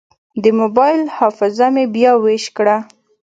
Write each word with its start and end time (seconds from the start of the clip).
د 0.43 0.45
موبایل 0.59 1.01
حافظه 1.17 1.67
مې 1.75 1.85
بیا 1.95 2.11
ویش 2.23 2.45
کړه. 2.57 2.77